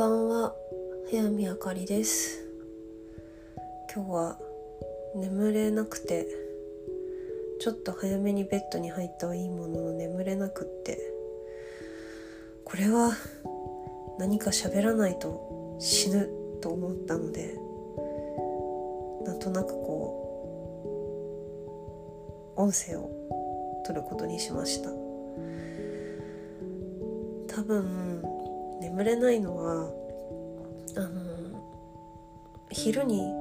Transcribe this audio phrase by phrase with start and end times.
[0.00, 0.54] ばんは。
[1.10, 2.42] 早見あかりです。
[3.94, 4.38] 今日は
[5.14, 6.26] 眠れなくて
[7.60, 10.98] ちょっと早めにベッドに入ったはいいものの眠れなくって
[12.64, 13.12] これは
[14.18, 16.30] 何か喋らないと死ぬ
[16.62, 17.58] と思ったので
[19.26, 20.14] なんとなくこ
[22.56, 23.10] う音声を
[23.84, 24.88] 取ることにしました。
[27.54, 28.24] 多分
[28.80, 29.92] 眠れないのは
[30.96, 31.08] あの
[32.70, 33.32] 昼に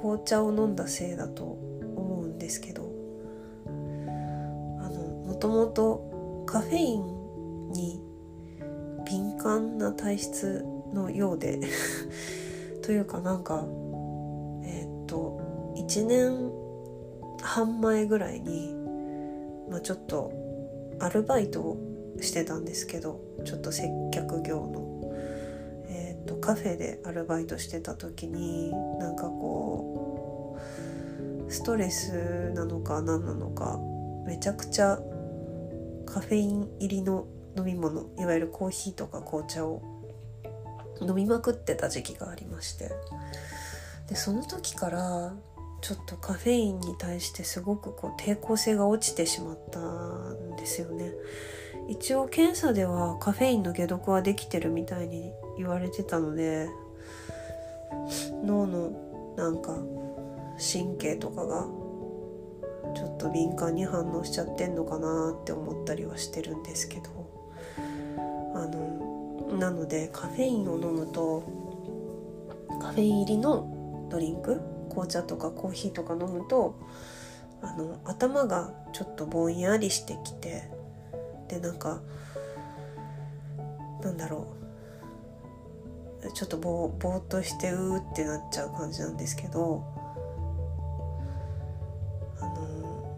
[0.00, 2.90] 紅茶を飲んだせいだと思うんですけど
[3.66, 3.70] あ
[4.88, 8.00] のもともとカフェインに
[9.04, 11.60] 敏感な体質のようで
[12.82, 13.66] というかなんか
[14.64, 15.40] えー、っと
[15.76, 16.50] 1年
[17.42, 18.74] 半前ぐらいに、
[19.70, 20.32] まあ、ちょっと
[20.98, 21.78] アルバイトを
[22.20, 24.95] してたんですけどちょっと接客業の、
[26.46, 30.56] カフェでアルバイトしてた時になんかこ
[31.48, 33.80] うストレスなのか何なのか
[34.24, 35.00] めちゃくちゃ
[36.06, 39.82] カフェイン入りの飲み物いわゆるコーヒーとか紅茶を
[41.00, 42.92] 飲みまくってた時期がありまして
[44.08, 45.34] でその時から
[45.80, 51.12] ちょっとカフェインに対してすごくこう抵抗性が落ちてしまったんですよね。
[51.88, 56.68] 一応検査ではカフェインの解毒はできてるみたいに言われてたので
[58.44, 59.78] 脳のなんか
[60.58, 61.66] 神経とかが
[62.94, 67.10] ちょっと敏感に反応しちゃってんのかなって思ったりはしてるんですけど
[68.54, 71.42] あのなのでカフェインを飲むと
[72.80, 76.78] カフェイン入りのドリンク紅茶とかコーヒーとか飲むと
[77.62, 80.70] あの頭がちょっとぼんやりしてきて
[81.48, 82.00] でなんか
[84.02, 84.66] なんだろう。
[86.32, 89.84] ちょっとぼぼーっとしてうーってなっちゃう感じなんですけど。
[92.40, 93.16] あの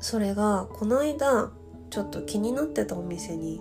[0.00, 1.50] それがこの間
[1.90, 3.60] ちょっと気になってたお店に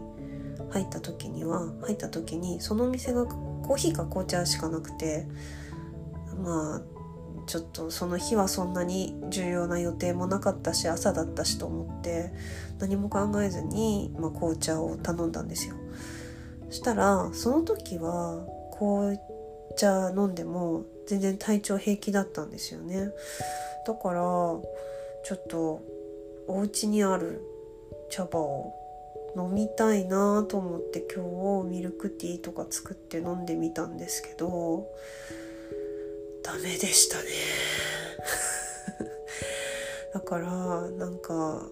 [0.71, 5.27] 入った時には入った時にそのお店がコーヒーか紅茶しかなくて
[6.43, 6.81] まあ
[7.45, 12.31] ちょっとその日はそんなに重要な予定もなかったし朝だったしと思って
[12.79, 15.75] 何も考えずに、まあ、紅茶を頼んだんですよ。
[16.69, 18.45] そしたらその時は
[18.77, 19.19] 紅
[19.77, 23.09] 茶飲んでも全然体調平気だったんですよね。
[23.85, 25.81] だからちょっと
[26.47, 27.41] お家にある
[28.09, 28.73] 茶葉を
[29.35, 34.87] 飲みたいなと思って今日ミルクティーとか作って飲んでみたんですけど
[36.43, 37.23] ダメでしたね。
[40.13, 41.67] だからなんか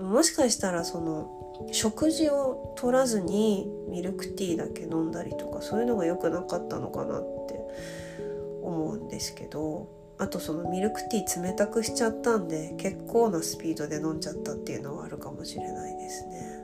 [0.00, 7.60] もしかしたらその食事を取らずにミルクティーだけ飲んだりとかそういうのが良くなかったのかなって
[8.62, 9.88] 思うんですけど
[10.18, 16.60] あとそのミルクティー冷たくしちゃったんで結構なスピードで飲んじゃったっていうのはあるかもしれないですね。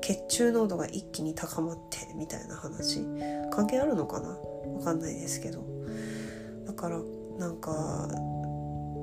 [0.00, 3.04] 血中濃度が一気に高まってみたいな話
[3.50, 4.28] 関係あるのかな？
[4.28, 5.77] わかんないですけど。
[6.78, 7.00] から
[7.38, 8.08] なんか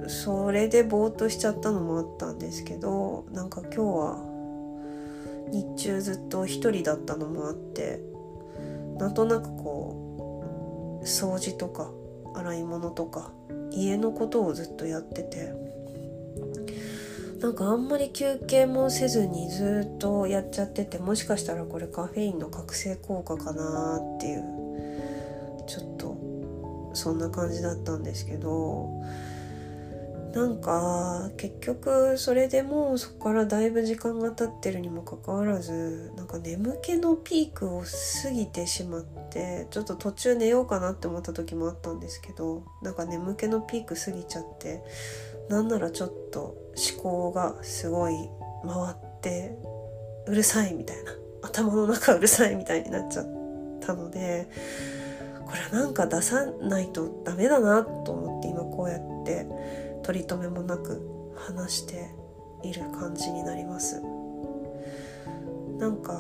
[0.08, 4.36] それでぼーっとしちゃったのもあったんですけどなんか今日は
[5.52, 8.00] 日中ずっと一人だったのもあって
[8.98, 11.92] なんとなくこう掃除とか
[12.34, 13.32] 洗い物とか
[13.72, 15.54] 家のことをずっとやってて
[17.42, 24.65] なんかあんまり休憩もせずにずっとやっちゃっててもしかしたらこれカフェインの覚醒効果かなっていう
[26.96, 28.90] そんな感じだったんですけど
[30.34, 37.84] なんか結局それでもうそこからだいぶ時間が経ってるにもかかわらずなんか眠気のピークを
[38.24, 44.84] 過ぎてしまってちょっと途中寝ようかなって思った時もあったんですけどなんか眠気のピーク過ぎちゃって
[45.50, 46.58] なんならちょっと
[46.94, 48.14] 思考がすごい
[48.64, 49.58] 回って
[50.28, 51.26] うるさいみたいな。
[51.46, 53.26] 頭の中うるさいみたいになっちゃっ
[53.80, 54.50] たので
[55.46, 59.48] これなんか出さないとダメだなと思って今こうやって
[60.04, 62.10] 取り留めもなく話して
[62.64, 64.02] いる感じになります。
[65.78, 66.14] なんか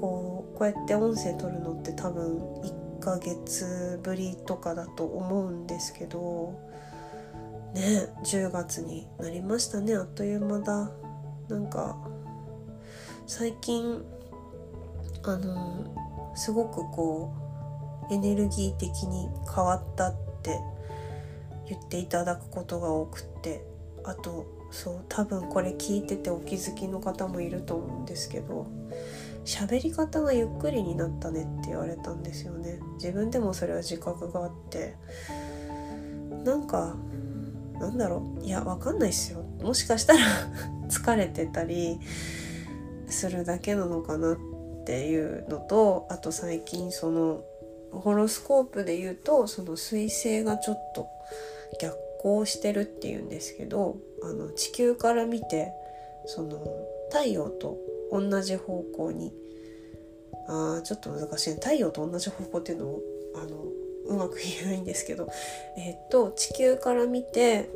[0.00, 6.58] こうこうやって音声取るのって多分1ヶ月ぶりとかだと思うんですけど
[7.74, 10.90] ね10月になりましたねあっという間だ。
[11.48, 11.96] なんか
[13.26, 14.02] 最近
[15.24, 17.47] あのすごくこう
[18.10, 20.60] エネルギー的に変わったって
[21.68, 23.64] 言っていただくことが多くって
[24.04, 28.66] あとそう多分これ聞いててお気づきの方もいると思うんですけど
[29.44, 32.80] 喋り方がゆっくりになったねって言われたんですよね。
[32.96, 34.94] 自分でもそれは自覚があって
[36.44, 36.96] なんか
[37.80, 39.42] なんだろういやわかんないっすよ。
[39.62, 40.20] もしかしたら
[40.88, 41.98] 疲れてたり
[43.06, 44.36] するだけなのかなっ
[44.84, 47.42] ていうのとあと最近その
[47.92, 51.08] ホロスコープで言うとその彗星がちょっと
[51.80, 55.72] 逆行してるっていうんですけどあの地球から見て
[56.26, 56.64] その
[57.10, 57.78] 太陽と
[58.10, 59.32] 同じ方向に
[60.48, 63.00] あちょっと難しい太陽と同じ方向っていうのを
[63.36, 63.64] あの
[64.08, 65.28] うまく言えないんですけど、
[65.76, 67.68] えっ、と地球から見て、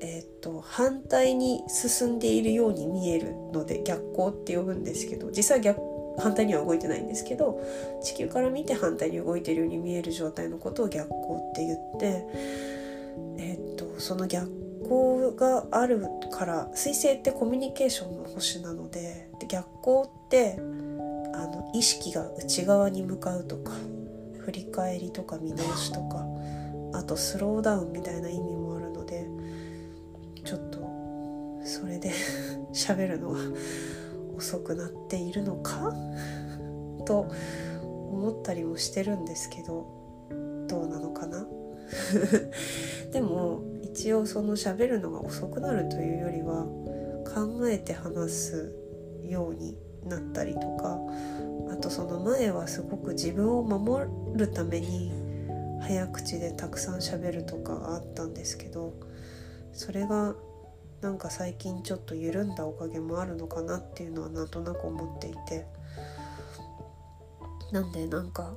[0.00, 7.60] えっ、と反対に進んでいるように見えるので逆光って呼ぶんですけど実際逆反対には動いてないんですけど
[8.02, 12.26] 地球から見て反対に動いてるように見える状態のことを逆光って言って、
[13.38, 14.46] えっ、とその逆
[14.82, 20.58] 光があるから水星ってコミュニケーションの星なのでで逆光って
[21.34, 23.72] あの意識が内側に向かうとか
[24.40, 26.26] 振り返りとか見直しとか
[26.94, 29.26] あとスローダウンみたいな意味もあるので
[30.44, 30.82] ちょっと
[31.64, 32.10] それで
[32.74, 33.38] 喋るのが
[34.42, 35.94] 遅くなっているのか？
[37.06, 37.26] と
[37.80, 39.86] 思ったりもしてるんですけど
[40.66, 41.46] どうなのかな？
[43.12, 46.64] でも一応その喋るのが遅くなるというよりは
[47.34, 48.74] 考えて話す
[49.22, 49.76] ように
[50.08, 50.98] なったりとか
[51.70, 55.12] あとその前はすごく自分を守るために
[55.80, 58.94] 早口でたくさん喋るとかがあったんですけど
[59.72, 60.34] それが
[61.02, 65.66] なんか最近ちょっと緩んだおかげもあるのかなっていうのはなんとなく思っていて。
[67.72, 68.52] なんでなんか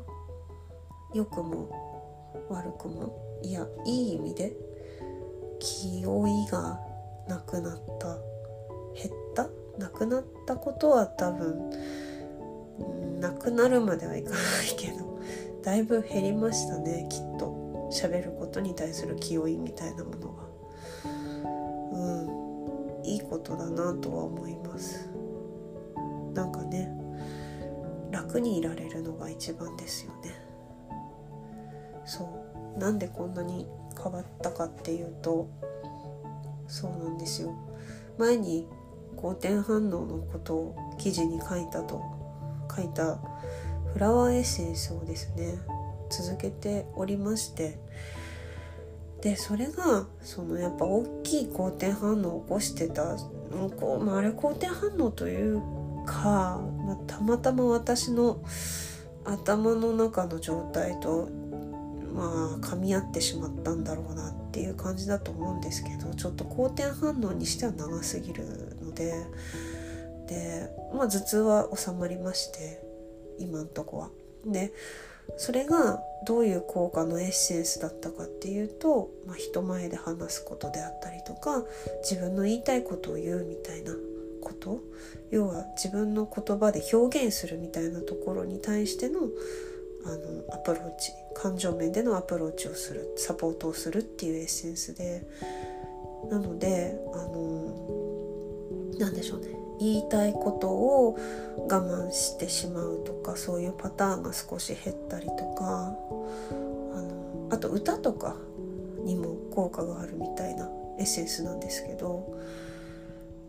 [1.14, 1.70] 良くも
[2.50, 4.54] 悪くもいやいい意味で
[5.58, 6.78] 気負いが
[7.26, 8.18] なくなった
[8.94, 9.48] 減った
[9.80, 11.70] なくなったことは多分
[13.22, 14.40] なくなるまではいかない
[14.78, 15.22] けど
[15.64, 17.66] だいぶ減りましたねきっと。
[17.92, 20.45] 喋ることに対する気負いみたいなものが。
[23.26, 25.10] ことだなとは思います。
[26.34, 26.92] なんかね
[28.12, 30.36] 楽にいられるのが一番ですよね。
[32.06, 32.24] そ
[32.76, 32.80] う。
[32.80, 33.68] なんでこんなに
[34.02, 35.50] 変わったかっていうと
[36.68, 37.54] そうなんですよ。
[38.18, 38.68] 前に
[39.16, 42.02] 好転反応のことを記事に書いたと
[42.74, 43.18] 書いた
[43.94, 45.58] フラワーエッセンスをですね
[46.10, 47.80] 続けておりまして
[49.26, 53.18] でそれがそのやっぱ大きい好転反応を起こしてた
[53.80, 55.60] こう、まあ、あれ好転反応という
[56.06, 58.44] か、まあ、たまたま私の
[59.24, 61.28] 頭の中の状態と
[62.14, 69.26] まあ噛み合ってしまったんだろうなっていう感じだと思うんですけどちょっと好転反応にしては長すぎるので
[70.28, 72.80] で、まあ、頭痛は収まりまして
[73.40, 74.10] 今んとこは。
[74.46, 74.72] で
[75.38, 81.64] それがどういう効果のエッセンスだったかっていうと、まあ、人前で話すことであったりとか
[82.02, 83.94] 自分の言いたいことを言うみたいな
[84.42, 84.80] こと。
[85.32, 89.22] 要は自分の言葉で表現するみたいなところに対しての
[90.06, 91.12] あのアプローチ。
[91.34, 93.14] 感情面でのアプローチをする。
[93.18, 95.28] サポートをするっていうエッセンスで。
[96.30, 97.86] なのであの
[98.98, 99.65] 何でしょうね。
[99.80, 101.18] 言いたいことを
[101.70, 105.96] 我慢してしまうとかそういうパターンが少し減ったりとか
[106.94, 108.36] あのあと歌とか
[109.04, 112.40] にも効果があるみたいなエッセンスなんですけど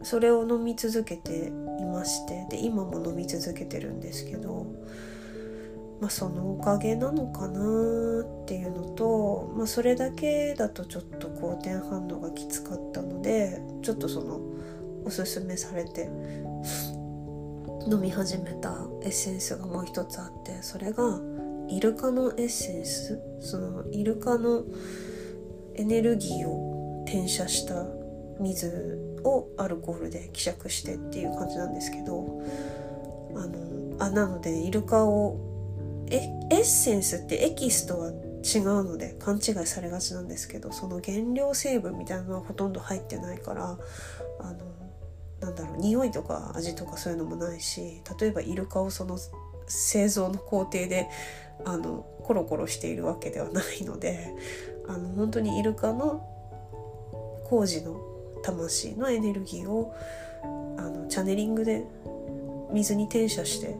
[0.02, 1.50] それを飲み続けてい
[1.84, 4.66] ましてで今も飲み続けてるんですけど
[6.00, 14.40] まあ、そのおかげなのかなっていうのと、まあ、それだけだとちょっと好転反応がきつかったのでちょっとその
[15.06, 16.10] おすすめされて
[17.88, 18.70] 飲み始めた
[19.02, 21.20] エッセンスがもう一つあってそれが
[21.68, 23.20] イルカのエッセンス。
[23.40, 24.64] そのイルカの
[25.74, 27.86] エネルギーを転写した
[28.40, 32.42] 水をアルコールで希釈してっていう感じなんですけど
[33.34, 35.38] あのあなのでイルカを
[36.10, 36.18] エ
[36.50, 43.78] ッセンスってエキスとは違うので勘違いされがちなんですけどその原料成分みたいなのはほとんど入ってないから
[44.40, 44.58] あの
[45.40, 49.18] なんだろう匂いとか味とかそういうのもないし例えばイルカをその
[49.66, 51.08] 製造の工程で
[51.64, 54.34] あのコロコロしているわけではないので
[54.88, 56.26] あの本当にイルカの
[57.44, 58.00] 工事の
[58.42, 59.94] 魂のエネルギーを
[60.78, 61.84] あのチャネリングで
[62.72, 63.76] 水に転写して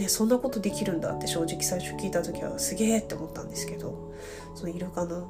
[0.00, 4.14] ね、そんなことできるんだって正直最初聞いた時はすげえって思ったんですけど
[4.54, 5.28] そのイルカの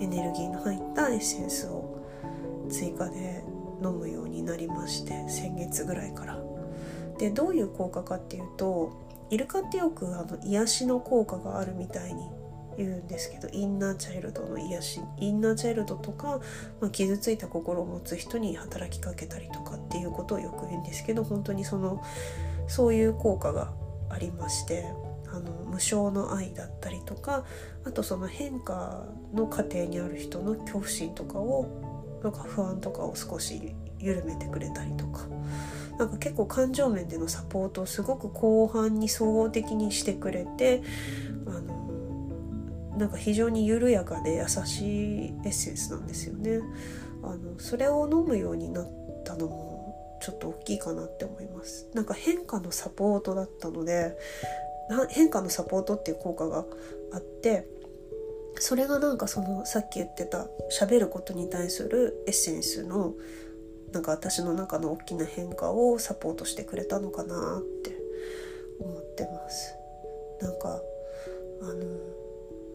[0.00, 2.00] エネルギーの入ったエッセンスを
[2.70, 3.42] 追加で
[3.82, 6.40] 飲むようになりまして先月ぐらいから。
[7.18, 8.92] でどういう効果かっていうと
[9.30, 12.28] イルカってよくあの癒しの効果があるみたいに
[12.76, 16.40] 言うんですけどインナーチャイルドの癒しインナーチャイルドとか、
[16.80, 22.02] まあ、傷ついた心を持つ人に働きかけたりとかっていうことをよく言うんですけど本当にその
[22.66, 23.72] そういう効果が
[24.10, 24.86] ありまして
[25.28, 27.44] あの無償の愛だったりとか
[27.84, 31.93] あとその変化の過程にある人の恐怖心とかを
[32.24, 35.26] なんか不安とかを少し緩めてくれたりとか。
[35.98, 40.82] なんか結構感情面でのサポートをすごく後半に総合的にしてくれて
[41.46, 46.60] あのなんか非常に緩やかで優しいエッセンスなんですよね。
[47.22, 48.88] あのそれを飲むようになっ
[49.24, 51.88] たのもちょっと大きいかなって思います。
[51.94, 54.16] なんか変化のサポートだったので
[55.10, 56.64] 変化のサポートっていう効果が
[57.12, 57.68] あって
[58.58, 60.46] それがなんかそのさっき言ってた
[60.80, 63.14] 喋ることに対するエッセンスの
[63.92, 67.96] なんか私の中の大きな変化をサポートしてくれたのかなって
[68.80, 69.74] 思ってます。
[70.40, 70.80] なんか
[71.62, 72.14] あの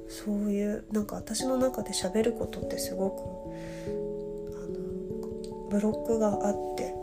[0.07, 3.21] そういうなんか私の中で喋ることってすごく
[4.55, 6.95] あのブロックがあって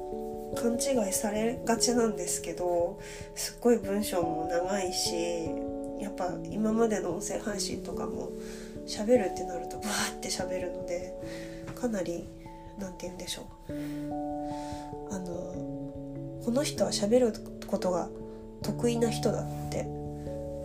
[0.56, 2.98] 勘違いされがちなんですけど
[3.34, 5.14] すっごい文章も長いし
[6.00, 8.30] やっぱ今までの音声配信とかも
[8.86, 11.14] 喋るってなるとバーって喋るので
[11.74, 12.28] かなり
[12.78, 13.72] 何て言うんでしょう
[15.10, 17.32] あのこの人は喋る
[17.66, 18.08] ことが
[18.62, 19.82] 得意な人だって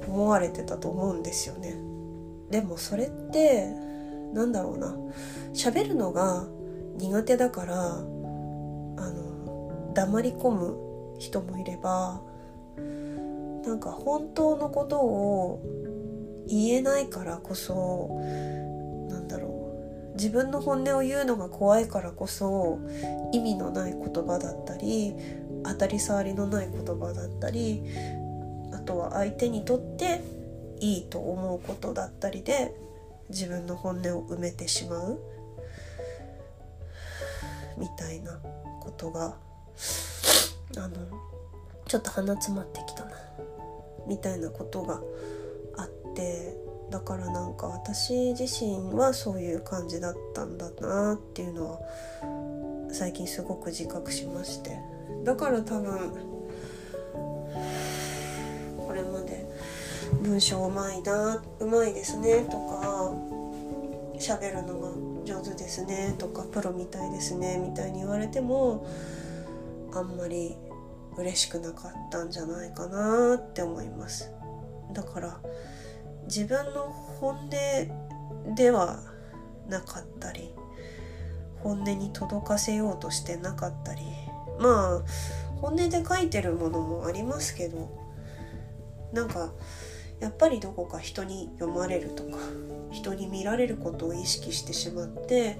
[0.07, 1.75] 思われてたと思うんですよね。
[2.49, 3.67] でもそれって
[4.33, 4.95] なんだろうな
[5.53, 6.45] 喋るのが
[6.97, 12.21] 苦手だからあの黙り込む人もいれば
[13.65, 15.61] なんか本当のことを
[16.51, 18.19] 言えないからこそ
[19.09, 19.47] なんだろ
[20.13, 20.15] う。
[20.15, 22.79] 自分の本音を言うのが怖いからこそ
[23.31, 25.15] 意味のない言葉だったり
[25.63, 27.81] 当たり障りのない言葉だったり
[28.73, 30.21] あとは相手にとって
[30.81, 32.75] いいと思うことだったりで
[33.29, 35.19] 自分の本音を埋めてしまう。
[37.77, 38.37] みたいな
[38.81, 39.37] ことが
[40.77, 40.97] あの
[41.87, 43.11] ちょっと鼻詰まってきたな。
[44.07, 45.01] みたいなことが
[46.11, 46.57] って
[46.89, 51.79] だからなんか私自身はそういう感じだったんだなっていうのは
[52.91, 54.77] 最近すごく自覚しまして。
[55.23, 56.11] だから多分
[58.77, 59.45] これまで
[60.21, 63.13] 文章うまいなうまいですねとか
[64.17, 64.89] 喋るのが
[65.25, 68.85] 上手ですねとかプロみたいですねみたいに言われても
[69.93, 70.57] あんまり
[71.17, 74.31] 嬉しくなかったんじゃないかなって思います。
[74.93, 75.39] だから
[76.33, 76.83] 自分の
[77.19, 79.01] 本音では
[79.67, 80.53] なかったり
[81.59, 84.01] 本音に届かせようとしてなかったり
[84.57, 85.01] まあ
[85.59, 87.89] 本音で書いてるものもありますけど
[89.11, 89.51] なんか
[90.21, 92.37] やっぱりどこか人に読まれるとか
[92.91, 95.59] 人に見られることを意識してしまって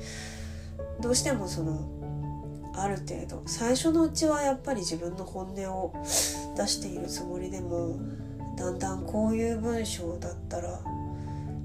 [1.01, 5.93] どうしてもそのある程度最初のうちはやっぱり自分の本音を
[6.55, 7.99] 出しているつもりでも
[8.58, 10.79] だんだんこういう文章だったら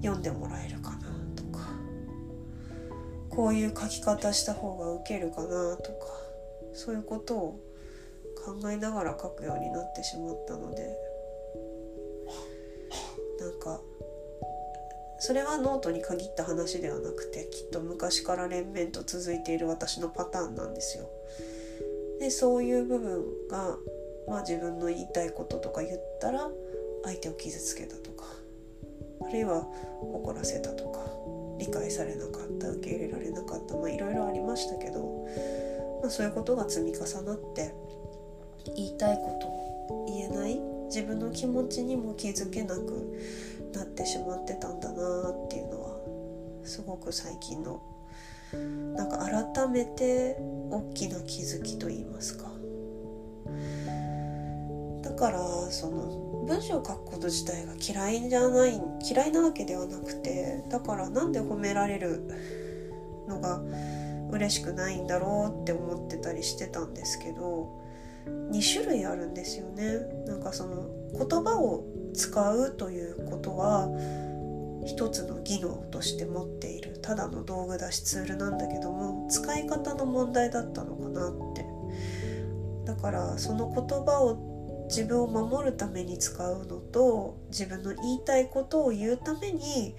[0.02, 1.69] 読んでもらえるかなとか
[3.31, 6.07] こういう書き方した方がウケるかなとか
[6.73, 7.61] そういうことを
[8.45, 10.97] 考えながら書くようになってしまったので
[13.40, 13.81] なんか
[15.19, 21.09] それはノートに限った話ではなくてきっと昔から連綿と続いている私のパターンなんですよ。
[22.21, 23.76] でそういう部分が、
[24.26, 26.49] まあ、自分の言いたいこととか言ったら
[27.06, 28.25] 相手を傷つけたとか
[29.26, 29.66] あるいは
[30.00, 31.00] 怒らせたとか
[31.58, 35.26] 理解されなかった受け入れられなかったまいろいろありましたけど、
[36.02, 37.75] まあ、そういうことが積み重なって
[38.75, 43.18] 言いたいこと言えない自分の気持ちにも気づけなく
[43.75, 45.96] なってしまってたんだなっていうのは
[46.64, 47.82] すごく最近の
[48.94, 50.36] なんか改めて
[50.70, 52.50] 大きな気づきと言いますか。
[55.06, 55.38] だから
[55.70, 62.28] その文章を書くこと自体が嫌いじゃない嫌いなわけではなくてだからなんで褒められる
[63.28, 63.62] のが
[64.32, 67.68] 嬉しくないんだろうって思ってたりしてたんですけど
[68.26, 69.84] 2種類あるんですよね。
[70.26, 73.88] なんかその言葉を使うということは
[74.84, 81.64] 一つの技能として持っているただの道具だしツールなんだけども使い方の問題だったのかなって。
[82.84, 84.55] だからその言葉を
[84.87, 89.95] 自分を守るために使うのと自分の言いたいことを言うために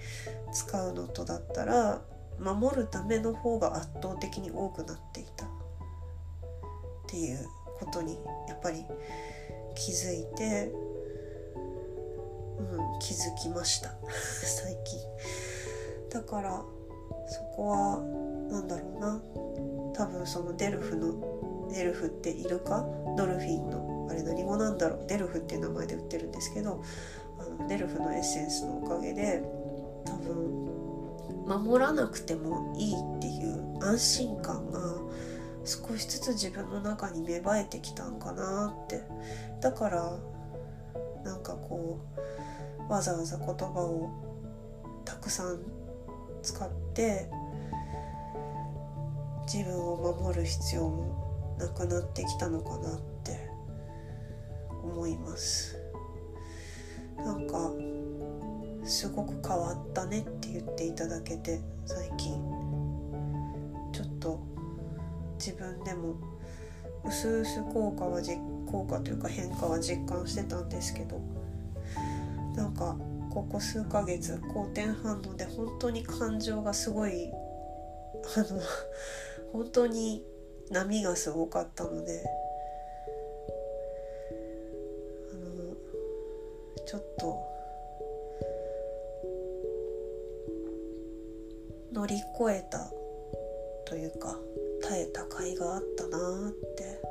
[0.52, 2.02] 使うのとだったら
[2.38, 5.46] 守るための方が圧倒的に多くなっていた。
[5.46, 5.50] っ
[7.10, 7.38] ていう
[7.80, 8.18] ことに
[8.48, 8.84] やっぱり
[9.74, 10.70] 気づいて、
[12.58, 13.94] うん、気づきました。
[14.44, 15.00] 最近。
[16.10, 16.62] だから
[17.26, 17.98] そこは
[18.50, 19.22] 何だろうな。
[19.94, 25.06] 多分そのデルフのデルフってイルカドルフィンのあれ何語なんだろう。
[25.06, 26.82] デルフっていう名前で売ってるんですけど
[27.38, 29.42] あのデルフのエッセンスのおかげで
[30.04, 30.68] 多分
[31.64, 34.80] 守らなくてもいいっていう安心感が
[35.64, 39.02] 少しずつ自分の中に芽生えてきたんかなって。
[39.60, 40.18] だから
[41.24, 41.98] なんかこ
[42.88, 44.10] うわざわざ言葉を
[45.04, 45.58] たくさん
[46.42, 47.28] 使って
[49.52, 53.17] 自分を守る必要もなくなってきたのかなって。
[54.88, 55.76] 思います。
[57.16, 57.72] なんか
[58.84, 62.58] すごく変わったねって言っていただけて最近。
[63.92, 64.38] ちょっと
[65.38, 66.14] 自分でも
[67.04, 68.38] うすうす効果は実
[68.70, 71.20] 効果というか変化は実感してたんですけど
[72.54, 72.96] なんか
[73.30, 77.30] ここ数ヶ月好転反応で本当に感情がすごい
[78.36, 78.60] あの
[79.52, 80.22] 本当に
[80.70, 82.24] 波がすごかったので
[86.88, 87.38] ちょっと
[91.92, 92.90] 乗り越えた
[93.84, 94.38] というか
[94.80, 96.18] 耐えた甲斐があったな
[96.48, 97.02] って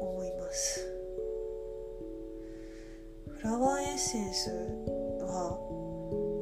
[0.00, 0.88] 思います。
[3.28, 4.48] フラワーエッセンス
[5.20, 5.58] は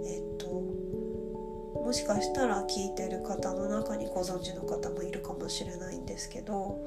[0.07, 0.47] えっと
[1.81, 6.79] もしかしたら聞いてる方の中にご存知の方もいるかもしれないんですけど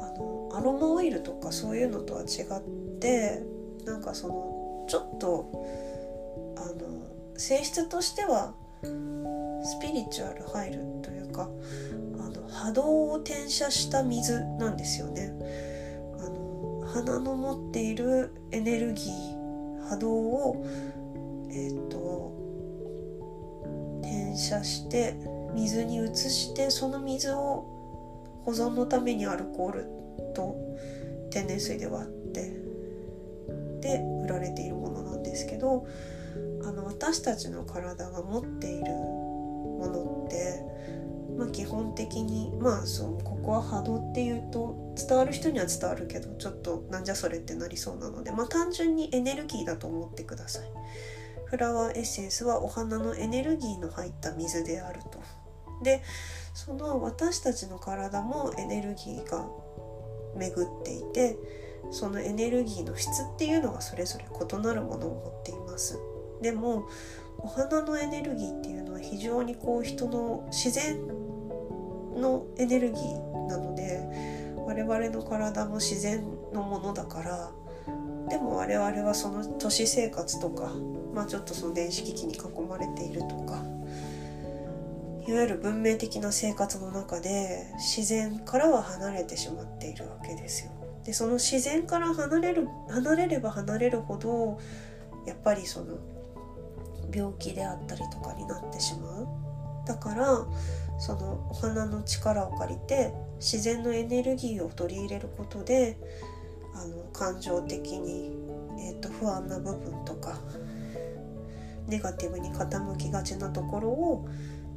[0.00, 3.51] あのアロマオイルとかそういうのとは違って
[3.84, 5.50] なんかそのちょっと
[6.56, 11.48] あの性質としてはスピリチュアル入るというか
[12.18, 15.32] あの波動を転写した水なんですよね。
[16.18, 20.66] あの花の持っているエネルギー波動を
[21.50, 22.32] えっ、ー、と
[24.02, 25.14] 転写して
[25.54, 27.66] 水に移してその水を
[28.44, 29.86] 保存のためにアルコール
[30.34, 30.56] と
[31.30, 32.71] 天然水で割って
[33.82, 35.86] で売られているものなんですけど
[36.64, 40.62] あの私たちの体が持っているものって、
[41.36, 50.68] まあ、基本的にまあそうここは波動っていうと伝わる人には伝わるけどちょっとなんじゃそれってなりそうなので、まあ、単純にエネルギーだと思ってください。
[51.46, 55.20] フラワーエッセンスはお花のエネルギーの入った水であると。
[55.82, 56.02] で
[56.54, 59.46] その私たちの体もエネルギーが
[60.36, 61.36] 巡っていて
[61.90, 65.98] そのエネルギーの質っていうのがそれぞれ異なるものを持っています
[66.40, 66.88] でも
[67.38, 71.06] お花のエネルギーっていうのは非常にこう人の自然
[72.16, 74.00] のエネルギーなので
[74.64, 77.50] 我々の体も自然のものだから
[78.28, 80.72] でも我々はその都市生活とか、
[81.12, 83.62] まあ、ちょっとその電子機器に囲まれているとか
[85.26, 90.81] いわゆる文明的な生活の中で自然からは離れてしまっているわけですよ。
[91.04, 94.58] でその自然から離れる離れれば離れるほど
[95.26, 95.98] やっぱりその
[97.12, 99.28] 病気であったりとかになってしまう。
[99.86, 100.46] だから
[100.98, 105.98] そのお花の力を借りて自然のエネルギーを取り入れることで
[106.74, 108.30] あの感情的に、
[108.78, 110.38] えーと、不安な部分とか
[111.88, 114.28] ネガティブに傾きがちなところを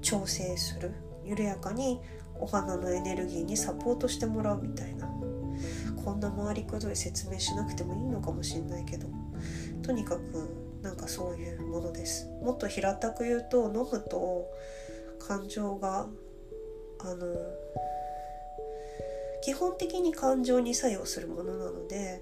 [0.02, 0.92] 調整する。
[1.24, 2.00] 緩やかに
[2.40, 5.10] お花のエネルギーにサポートしてもらうみたいな。
[6.06, 9.08] こんな回りくどい説明しなくてもいいのかもしれないけど。
[9.82, 10.22] とにかく
[10.82, 12.30] なんかそういうものです。
[12.42, 14.48] もっと平たく言うと飲むと
[15.20, 16.08] 感情が
[17.00, 17.36] あの
[19.44, 22.22] 基本的に感情に作用するものなので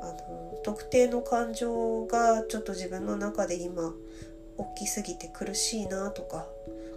[0.00, 3.92] あの特定の感情がちょっと自分の中で今
[4.56, 6.46] 大きすぎて苦しいなとか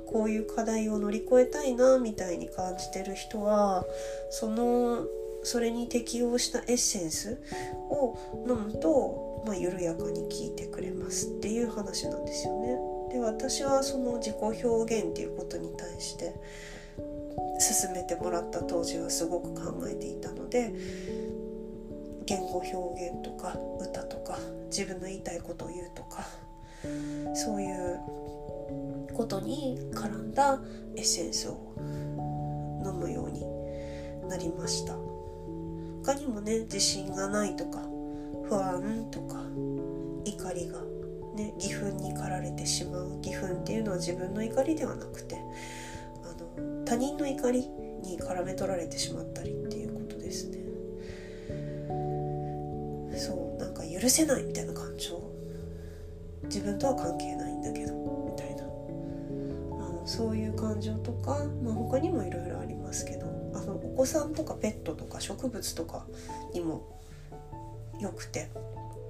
[0.08, 3.86] こういう課題を乗り越えたいなみたいに感じてる人は
[4.30, 5.06] その
[5.44, 7.42] それに適応したエッセンス
[7.90, 12.78] を飲むと、まあ、緩やかに効いてくれますっていう話なんですよね。
[13.12, 16.36] で私はその自己表現っていうことに対して
[17.60, 20.74] 進めてもらった当時はすごく考えていたので
[22.26, 24.38] 言語表現とか歌とか
[24.70, 26.24] 自分の言いたいことを言うとか
[27.34, 28.00] そういう
[29.14, 30.62] ことに絡んだ
[30.96, 31.74] エッセンスを
[32.86, 33.44] 飲むように
[34.28, 35.09] なりました。
[36.04, 37.82] 他にもね自信がないとか
[38.48, 39.44] 不安とか
[40.26, 40.82] 怒りが
[41.36, 43.18] ね義憤に駆られてしまう。
[43.24, 45.38] 義憤っていうのは自分の怒りではなくて
[46.24, 47.68] あの他人の怒り
[48.04, 50.58] に絡め取られてしまったりっていうことですね。
[53.18, 55.22] そうなんか許せないみたいな感情。
[56.44, 57.94] 自分とは関係ないんだけど
[58.26, 58.64] みたいな。
[58.64, 58.68] あ
[59.90, 63.29] のそういう感情とか、まあ、他にもいろいろありますけど。
[63.70, 66.06] のお子さんとかペットとか植物とか
[66.54, 67.00] にも
[68.00, 68.50] よくて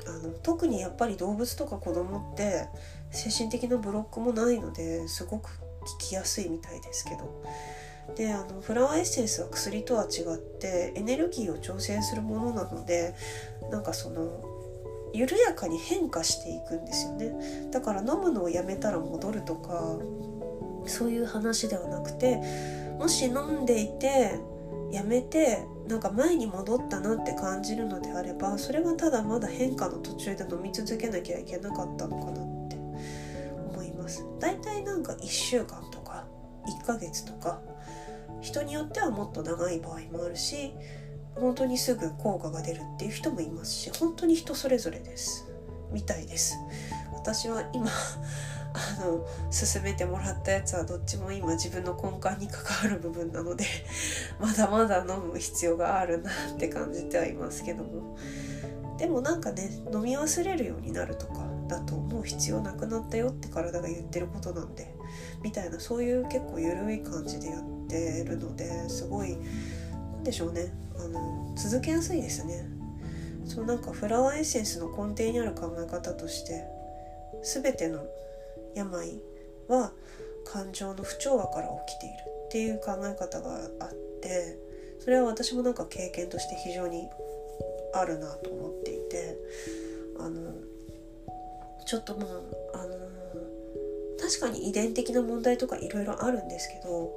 [0.08, 2.68] あの特にやっぱり動物とか子供って
[3.12, 7.44] 精神的なブロックもないのですごく効きやすいみたいですけど。
[8.16, 13.14] であのフラワーエッセンスは薬とは違ってエネルギーを調整するものなので
[13.70, 14.44] なんかその
[15.14, 17.70] 緩やかに変化していくんですよね。
[17.72, 19.98] だから飲むのをやめたら戻るとか
[20.86, 22.42] そういう話ではなくて
[23.00, 24.40] もし飲んでいて
[24.92, 32.76] やめてなんか前に戻ったなって感じるのであればそれはただまだ変化の途中で飲み続けなきゃいけなかったのかなって
[33.74, 34.26] 思います。
[34.40, 36.28] だいたいなんか1週間とか
[36.84, 37.62] 1ヶ月とか
[38.42, 40.74] 人によってはもっと長い場合もあるし
[41.36, 45.48] 本当にすぐ効果が出るっていう人もいますし本当に人それぞれです。
[45.92, 46.58] みたいです。
[47.14, 47.88] 私は今
[48.74, 53.66] あの勧めてもらったやつはどっちも今自分の根幹に関わる部分なので
[54.40, 58.18] まだまだ飲む必要があるなって感じてはいますけども。
[58.98, 64.94] でもなんかね飲み忘れるようになるとかだともう必要なくなったよって体が言ってることなんで
[65.42, 69.38] みたいなそういう結構緩い感じでやってるのですごい
[70.16, 70.74] 何でしょうね。
[70.98, 72.68] あの続けやすいですね。
[73.46, 76.66] そうなんかフラワーエッセンスの根底にある考え方として
[77.42, 78.04] 全ての
[78.76, 79.22] 病
[79.68, 79.92] は
[80.46, 84.58] 感情の不調和から起きているっていう考え方があって
[85.00, 87.08] それは私もなんか経験として非常に
[87.94, 89.38] あるなと思っていて
[90.20, 90.54] あの
[91.86, 92.26] ちょっとま
[92.74, 92.96] ああの
[94.20, 97.12] 確かに遺伝的な問題とかいろいろあるんですけど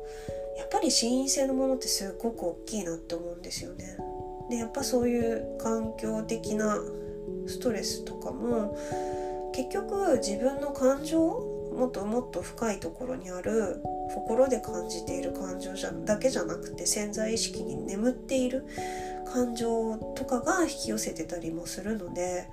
[0.56, 3.96] やっぱり心因性のものってすごく大きいなって思うんですよね。
[4.50, 6.78] でやっぱそういう環境的な
[7.46, 8.76] ストレスとかも
[9.52, 13.82] 結局自分の感情もっともっと深いところにある
[14.14, 18.66] 心で感じている感情じゃだけじゃなくて潜在意識に眠っている
[19.32, 22.48] 感情とかが引き寄せてたりもするので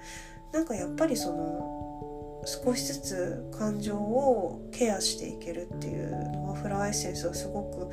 [0.53, 7.89] なんかやっぱりその少しずつ感情をケアしていけるっていうのはフラワーエッセンスはすごく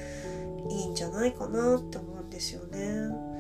[0.71, 3.37] いいんじゃないかなって思うんですよね。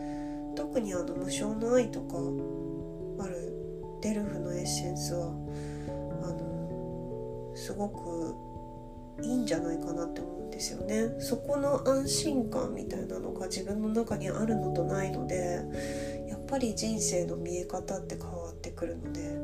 [0.56, 2.16] 特にあの無償の愛とか
[3.24, 3.55] ある
[4.06, 8.36] デルフのエッセンスはあのすごく
[9.20, 11.16] いいんじゃないかなって思うんですよね。
[11.18, 15.60] そこの安心感みたいなのが自分の中にあるのとないので
[16.28, 19.34] やっぱり人生の見え方って変わってくるので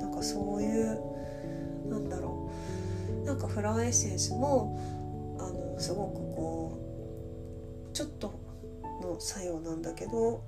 [0.00, 2.50] なんかそういうなんだろ
[3.22, 3.26] う。
[3.26, 4.80] なんかフラワーエッセンスも
[5.38, 6.78] あのすごくこ
[7.90, 8.32] うちょっと
[9.02, 10.42] の作用なんだけど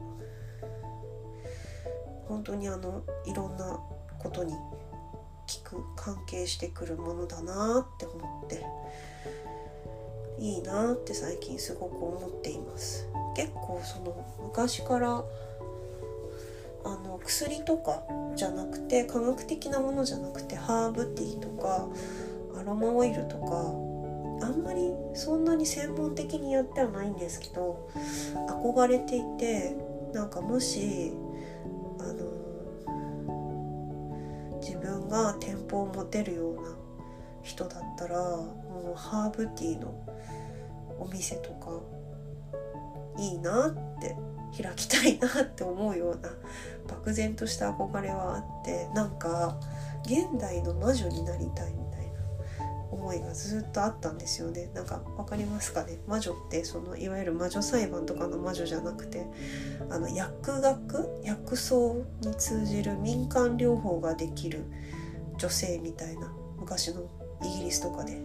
[2.28, 3.78] 本当にあのいろんな
[4.18, 4.54] ことに
[5.46, 8.64] 聞く関係してくるものだなって思って
[10.38, 13.08] いいなって最近すごく思っています。
[13.36, 15.24] 結構その昔から
[16.84, 18.02] あの薬とか
[18.34, 21.86] じゃなくて科学的なものじゃなくてハーブティーとか
[22.58, 23.92] アロマオイルとか
[24.44, 27.88] あんまりそんなに専門的にやってはないんですけど
[28.48, 29.76] 憧れていて
[30.12, 31.12] なんかもし
[31.98, 32.42] あの
[34.60, 36.62] 自分が店舗を持てるような
[37.42, 39.94] 人だったらもうハーブティーの
[40.98, 41.80] お店とか
[43.18, 44.16] いいなって
[44.62, 46.28] 開きたいなって思うような
[46.88, 49.58] 漠然とした憧れはあってなんか
[50.04, 51.91] 現代の魔女になりたいみ
[52.92, 54.70] 思いがずっとあったんですよね。
[54.74, 55.98] なんか分かりますかね？
[56.06, 59.26] 魔女ってそのいわゆる魔女裁判とかの魔女じゃなくて
[59.90, 61.20] あの薬学？
[61.24, 61.74] 薬草
[62.20, 64.64] に通じる民間療法ができる
[65.38, 67.08] 女性みたいな昔の
[67.42, 68.20] イギリスとかで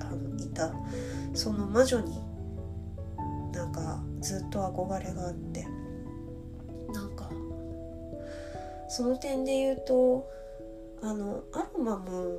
[0.00, 0.72] あのいた。
[1.34, 2.20] その魔女に
[3.52, 5.66] なんかずっと憧れがあって
[6.92, 7.30] なんか
[8.88, 10.28] その点で言うと
[11.02, 12.38] あのアロマも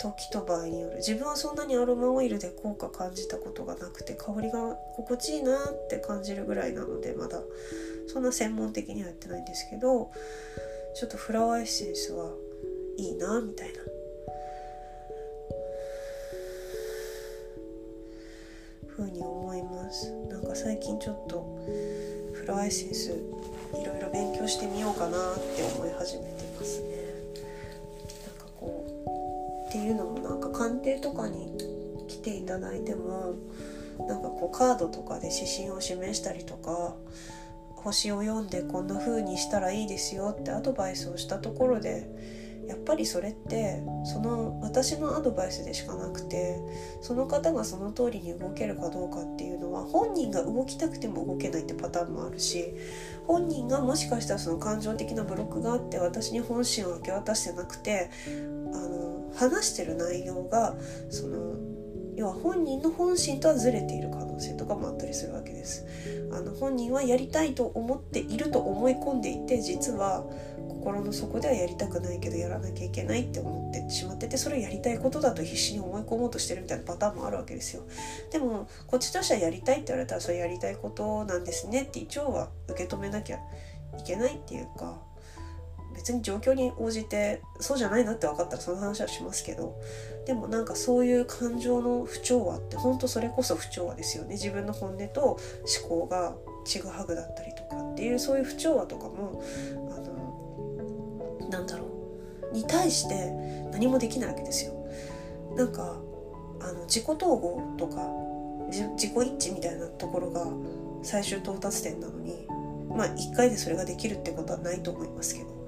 [0.00, 0.96] 時と場合による。
[0.96, 7.40] 自分はそんなにアロマオイルで効果感じたことがなくて香りが心地いいなって感じるぐらいなのでまだ
[8.06, 10.10] そんな専門的にはやってないんですけど
[10.94, 12.32] ちょっとフラワーエッセンスは
[12.96, 13.80] いいなみたいな。
[18.96, 20.12] 風に思います。
[20.28, 21.58] なんか最近ちょっと
[22.34, 23.12] フラワーエッセンス
[23.72, 26.89] いろいろ勉強してみようかなって思い始めてます。
[29.70, 31.46] っていうのもなんか鑑定とかに
[32.08, 33.36] 来ていただいても
[34.00, 36.96] なんかこうカードとかで指針を示したりとか
[37.76, 42.08] 星を読んでこんな風にしたらいいですよってアドバイスをしたところで
[42.70, 46.56] やっぱりそれってその私のアドバイスでしかなくて
[47.00, 52.72] その方がその通りに動けるかどうかっていうのは本人が動きたくても動けないってパターンもあるし
[53.26, 58.08] 本人がもしかしたらその感情的なブロックがあって私に本心を明け渡してなくて
[58.72, 60.76] あの話してる内容が
[61.10, 61.56] その
[62.16, 65.86] 要は本人の本心とはずれている可能性とかもあったりするわけです。
[66.32, 70.24] あの本人はやりたいと思っていると思い込んでいて実は
[70.70, 77.82] 心の底ではやりたくないけどやらなきゃいけないって思ってしまっててそれをやりたいことだと必死に思い込もうとしてるみたいなパターンもあるわけですよ。
[78.30, 84.98] でもこっちとしてはやりたいって言われたらそれやりたいことなんですねって一応は受け止めなきゃいけないっていうか
[85.94, 89.78] 別に状況に応じてそうじゃないなって分かったらその話はしますけど
[90.26, 94.34] でもなんかそういう感情の不調和って本当それこそ不調和ですよね。
[94.34, 95.38] 自分の本音と思
[95.88, 99.42] 考がちぐはぐだったりとかっていうそういう不調和とかも
[101.50, 101.84] なんだろ
[102.52, 103.30] うに対して
[103.72, 104.74] 何もできないわけですよ。
[105.56, 106.00] なんか
[106.60, 108.06] あの自己統合とか
[108.70, 110.46] 自己一致みたいなところが
[111.02, 112.46] 最終到達点なのに
[112.88, 115.60] まあ一回でそれができるってことはないと思いますけど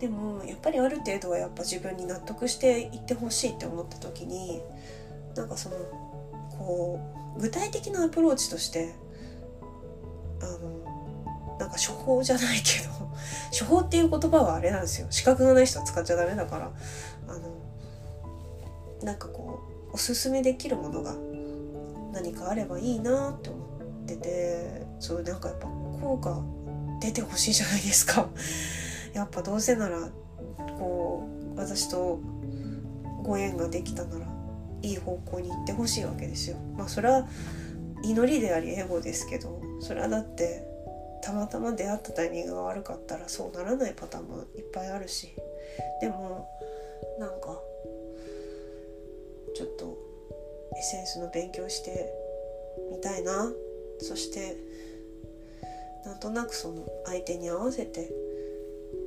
[0.00, 4.60] でもやっぱりある程度はやっぱ自分に納得していってほしいって思った時に
[5.34, 5.76] なんかその
[6.58, 7.00] こ
[7.36, 8.94] う具体的なアプローチとして
[10.40, 11.05] あの
[11.58, 12.90] なんか処方じゃないけど
[13.58, 15.06] 処方っていう言葉はあれなんですよ。
[15.10, 16.70] 資格がない人は使っちゃダメだから。
[17.28, 17.66] あの
[19.02, 21.14] なんかこうおすすめできるものが
[22.12, 23.58] 何かあればいいなって思
[24.02, 25.68] っててそうなんかやっぱ
[26.00, 26.42] 効果
[27.00, 28.28] 出てほしいじゃないですか。
[29.12, 30.08] やっぱどうせなら
[30.78, 32.20] こう私と
[33.22, 34.26] ご縁ができたなら
[34.82, 36.56] いい方向に行ってほしいわけですよ。
[36.76, 37.26] まあそれは
[38.02, 40.75] 祈りでありエゴですけどそれはだって
[41.26, 45.34] たまたま出会ったタイミングが悪かったらそうならないパターンもいっぱいあるし。
[46.00, 46.48] でも
[47.18, 47.60] なんか
[49.52, 49.98] ちょっと
[50.76, 52.12] エッセンスの勉強して
[52.92, 53.50] みたいな。
[53.98, 54.56] そして
[56.04, 58.12] なんとなくその相手に合わせて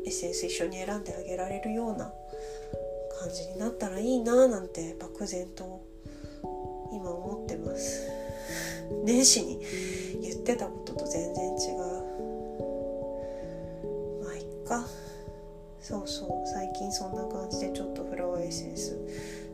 [0.06, 2.12] エッセンス一緒に選んであげられるような
[3.22, 5.86] 感じになったらいいななんて漠然と
[6.92, 8.10] 今思ってます。
[9.06, 9.62] 年始に
[10.22, 11.49] 言ってたことと全然
[14.70, 14.86] か。
[15.82, 19.00] そうそう最近そんな感じでちょっとフラワーエッセンス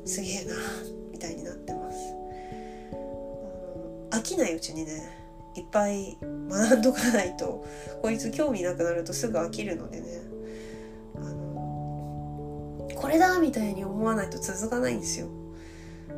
[0.05, 0.53] すげえな
[1.13, 1.97] みたいになってます、
[2.91, 4.91] うん、飽きないうちにね
[5.55, 7.63] いっぱい学んどかないと
[8.01, 10.05] こいつ興味なくなるとすぐ飽きるのでね。
[11.15, 15.27] あのこれだみたいに思わないと続かないんですよ。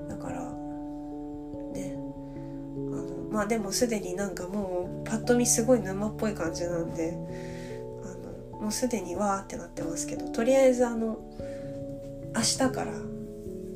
[0.09, 0.41] だから
[1.73, 1.95] ね。
[1.95, 7.15] あのまあでもすでになんかもうパッと見すごい沼っぽい感じなんで
[8.61, 11.19] もうすでにわーってなってますけどとりあえずあの
[12.35, 12.91] 明日から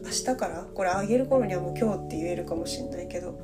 [0.03, 3.39] 明日からこれあげる頃にはもう今日って言えるかもしんないけど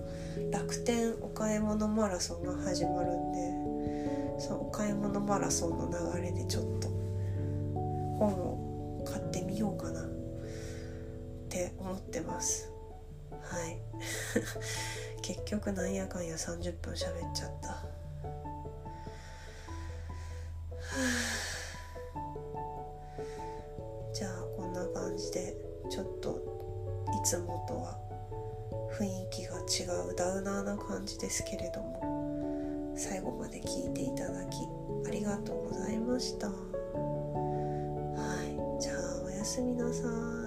[0.52, 6.88] 楽天お買い物マラソンが始まるんでそのお買い物マラソンの流れでちょっと
[8.18, 10.06] 本を買ってみようかなっ
[11.50, 12.72] て思ってます。
[13.32, 13.78] はい。
[15.22, 17.77] 結局なんやかんや30分喋っちゃった。
[31.08, 34.58] じですけれども最後まで聞いていただき
[35.08, 36.48] ありがとうございました。
[36.48, 36.54] は
[38.44, 38.82] い。
[38.82, 40.47] じゃあおやすみなさい。